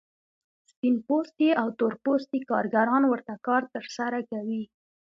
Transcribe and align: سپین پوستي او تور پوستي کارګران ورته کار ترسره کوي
سپین 0.69 0.95
پوستي 1.07 1.49
او 1.61 1.67
تور 1.77 1.93
پوستي 2.03 2.39
کارګران 2.51 3.03
ورته 3.07 3.33
کار 3.47 3.63
ترسره 3.73 4.19
کوي 4.31 4.63